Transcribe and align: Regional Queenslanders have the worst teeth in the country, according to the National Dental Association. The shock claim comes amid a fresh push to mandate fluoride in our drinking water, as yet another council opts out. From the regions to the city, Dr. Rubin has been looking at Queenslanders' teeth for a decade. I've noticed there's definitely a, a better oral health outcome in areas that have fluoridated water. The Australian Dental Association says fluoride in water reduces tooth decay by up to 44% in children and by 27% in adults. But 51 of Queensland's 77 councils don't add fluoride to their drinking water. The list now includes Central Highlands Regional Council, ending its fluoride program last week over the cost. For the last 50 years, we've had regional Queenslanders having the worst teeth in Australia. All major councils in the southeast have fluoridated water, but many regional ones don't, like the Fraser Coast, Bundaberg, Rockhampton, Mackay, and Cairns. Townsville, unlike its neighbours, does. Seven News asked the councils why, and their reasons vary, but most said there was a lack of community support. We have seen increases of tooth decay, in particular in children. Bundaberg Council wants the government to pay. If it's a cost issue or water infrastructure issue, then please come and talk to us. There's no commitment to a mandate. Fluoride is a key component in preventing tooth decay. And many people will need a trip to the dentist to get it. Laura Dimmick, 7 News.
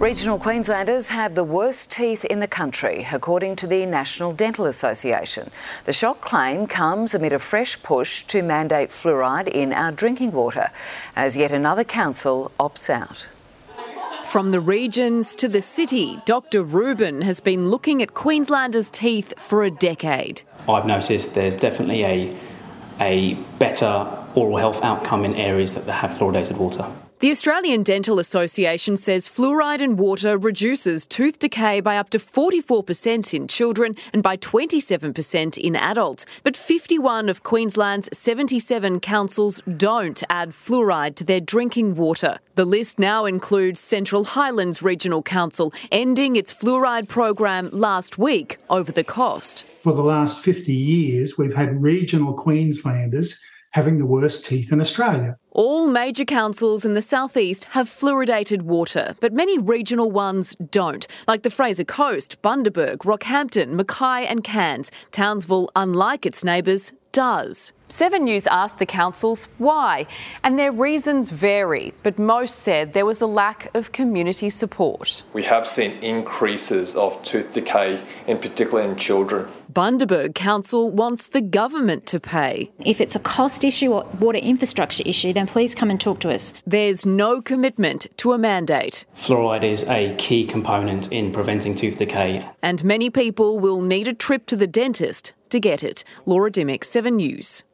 Regional 0.00 0.38
Queenslanders 0.38 1.10
have 1.10 1.34
the 1.34 1.44
worst 1.44 1.92
teeth 1.92 2.24
in 2.24 2.40
the 2.40 2.48
country, 2.48 3.06
according 3.12 3.54
to 3.56 3.66
the 3.66 3.84
National 3.84 4.32
Dental 4.32 4.64
Association. 4.64 5.50
The 5.84 5.92
shock 5.92 6.22
claim 6.22 6.66
comes 6.66 7.14
amid 7.14 7.34
a 7.34 7.38
fresh 7.38 7.80
push 7.82 8.22
to 8.22 8.40
mandate 8.40 8.88
fluoride 8.88 9.46
in 9.48 9.74
our 9.74 9.92
drinking 9.92 10.32
water, 10.32 10.68
as 11.14 11.36
yet 11.36 11.52
another 11.52 11.84
council 11.84 12.50
opts 12.58 12.88
out. 12.88 13.28
From 14.24 14.52
the 14.52 14.60
regions 14.60 15.36
to 15.36 15.48
the 15.48 15.60
city, 15.60 16.22
Dr. 16.24 16.62
Rubin 16.62 17.20
has 17.20 17.40
been 17.40 17.68
looking 17.68 18.00
at 18.00 18.14
Queenslanders' 18.14 18.90
teeth 18.90 19.34
for 19.36 19.64
a 19.64 19.70
decade. 19.70 20.40
I've 20.66 20.86
noticed 20.86 21.34
there's 21.34 21.58
definitely 21.58 22.04
a, 22.06 22.36
a 23.00 23.34
better 23.58 24.08
oral 24.34 24.56
health 24.56 24.82
outcome 24.82 25.26
in 25.26 25.34
areas 25.34 25.74
that 25.74 25.84
have 25.92 26.12
fluoridated 26.12 26.56
water. 26.56 26.90
The 27.20 27.30
Australian 27.30 27.82
Dental 27.82 28.18
Association 28.18 28.96
says 28.96 29.28
fluoride 29.28 29.82
in 29.82 29.98
water 29.98 30.38
reduces 30.38 31.06
tooth 31.06 31.38
decay 31.38 31.82
by 31.82 31.98
up 31.98 32.08
to 32.10 32.18
44% 32.18 33.34
in 33.34 33.46
children 33.46 33.94
and 34.14 34.22
by 34.22 34.38
27% 34.38 35.58
in 35.58 35.76
adults. 35.76 36.24
But 36.42 36.56
51 36.56 37.28
of 37.28 37.42
Queensland's 37.42 38.08
77 38.16 39.00
councils 39.00 39.60
don't 39.76 40.22
add 40.30 40.52
fluoride 40.52 41.14
to 41.16 41.24
their 41.24 41.40
drinking 41.40 41.96
water. 41.96 42.38
The 42.54 42.64
list 42.64 42.98
now 42.98 43.26
includes 43.26 43.80
Central 43.80 44.24
Highlands 44.24 44.82
Regional 44.82 45.22
Council, 45.22 45.74
ending 45.92 46.36
its 46.36 46.54
fluoride 46.54 47.08
program 47.08 47.68
last 47.70 48.16
week 48.16 48.56
over 48.70 48.92
the 48.92 49.04
cost. 49.04 49.64
For 49.80 49.92
the 49.92 50.02
last 50.02 50.42
50 50.42 50.72
years, 50.72 51.36
we've 51.36 51.54
had 51.54 51.82
regional 51.82 52.32
Queenslanders 52.32 53.38
having 53.72 53.98
the 53.98 54.06
worst 54.06 54.44
teeth 54.44 54.72
in 54.72 54.80
Australia. 54.80 55.36
All 55.52 55.88
major 55.88 56.24
councils 56.24 56.84
in 56.84 56.94
the 56.94 57.02
southeast 57.02 57.64
have 57.70 57.88
fluoridated 57.88 58.62
water, 58.62 59.16
but 59.18 59.32
many 59.32 59.58
regional 59.58 60.08
ones 60.08 60.54
don't, 60.70 61.08
like 61.26 61.42
the 61.42 61.50
Fraser 61.50 61.82
Coast, 61.82 62.40
Bundaberg, 62.40 62.98
Rockhampton, 62.98 63.70
Mackay, 63.70 64.26
and 64.26 64.44
Cairns. 64.44 64.92
Townsville, 65.10 65.68
unlike 65.74 66.24
its 66.24 66.44
neighbours, 66.44 66.92
does. 67.10 67.72
Seven 67.88 68.22
News 68.22 68.46
asked 68.46 68.78
the 68.78 68.86
councils 68.86 69.48
why, 69.58 70.06
and 70.44 70.56
their 70.56 70.70
reasons 70.70 71.30
vary, 71.30 71.92
but 72.04 72.20
most 72.20 72.60
said 72.60 72.92
there 72.92 73.04
was 73.04 73.20
a 73.20 73.26
lack 73.26 73.68
of 73.74 73.90
community 73.90 74.48
support. 74.48 75.24
We 75.32 75.42
have 75.42 75.66
seen 75.66 75.92
increases 76.02 76.94
of 76.94 77.20
tooth 77.24 77.52
decay, 77.52 78.00
in 78.28 78.38
particular 78.38 78.84
in 78.84 78.94
children. 78.94 79.48
Bundaberg 79.72 80.34
Council 80.34 80.90
wants 80.90 81.28
the 81.28 81.40
government 81.40 82.04
to 82.06 82.18
pay. 82.18 82.72
If 82.84 83.00
it's 83.00 83.14
a 83.14 83.20
cost 83.20 83.62
issue 83.62 83.92
or 83.92 84.04
water 84.18 84.38
infrastructure 84.38 85.04
issue, 85.06 85.32
then 85.40 85.46
please 85.46 85.74
come 85.74 85.90
and 85.90 85.98
talk 85.98 86.20
to 86.20 86.30
us. 86.30 86.52
There's 86.66 87.06
no 87.06 87.40
commitment 87.40 88.06
to 88.18 88.32
a 88.32 88.38
mandate. 88.38 89.06
Fluoride 89.16 89.64
is 89.64 89.84
a 89.84 90.14
key 90.16 90.44
component 90.44 91.10
in 91.10 91.32
preventing 91.32 91.74
tooth 91.74 91.96
decay. 91.96 92.46
And 92.62 92.84
many 92.84 93.08
people 93.08 93.58
will 93.58 93.80
need 93.80 94.06
a 94.06 94.12
trip 94.12 94.44
to 94.46 94.56
the 94.56 94.66
dentist 94.66 95.32
to 95.48 95.58
get 95.58 95.82
it. 95.82 96.04
Laura 96.26 96.50
Dimmick, 96.50 96.84
7 96.84 97.16
News. 97.16 97.64